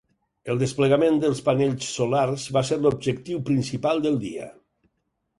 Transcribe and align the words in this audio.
El 0.51 0.59
desplegament 0.61 1.17
dels 1.25 1.41
panells 1.49 1.89
solars 1.97 2.45
va 2.57 2.63
ser 2.69 2.77
l'objectiu 2.85 3.43
principal 3.51 4.01
del 4.07 4.17
dia. 4.25 4.49